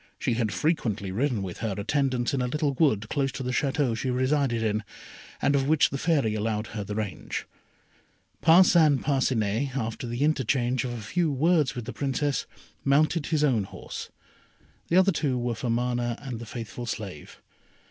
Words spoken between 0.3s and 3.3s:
had frequently ridden with her attendants in a little wood